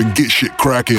[0.00, 0.98] and get shit cracking.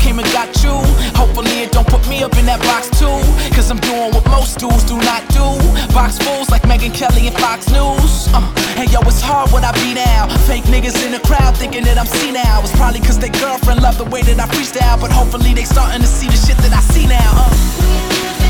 [0.00, 0.74] Came and got you.
[1.16, 3.18] Hopefully it don't put me up in that box too.
[3.54, 5.44] Cause I'm doing what most dudes do not do.
[5.92, 8.28] Box fools like Megyn Kelly and Fox News.
[8.32, 8.44] Uh,
[8.76, 10.28] hey yo, it's hard what I be now.
[10.46, 12.62] Fake niggas in the crowd thinking that I'm senile.
[12.62, 15.00] It's probably cause their girlfriend love the way that I freestyle.
[15.00, 17.30] But hopefully they starting to see the shit that I see now.
[17.34, 18.43] Uh.